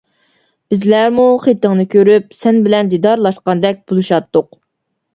[0.73, 4.55] بىزلەرمۇ خېتىڭنى كۆرۈپ، سەن بىلەن دىدارلاشقاندەك بولۇشاتتۇق.